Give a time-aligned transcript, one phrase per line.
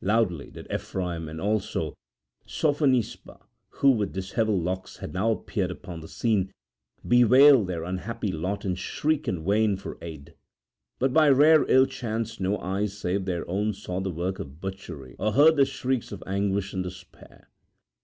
[0.00, 1.94] Loudly did Ephraim and also
[2.46, 3.40] Sophonisba,
[3.70, 6.52] who, with dishevelled locks, had now appeared upon the scene,
[7.04, 10.34] bewail their unhappy lot and shriek in vain for aid;
[11.00, 15.16] but by rare ill chance no eyes save their own saw the work of butchery
[15.18, 17.48] or heard the shrieks of anguish and despair.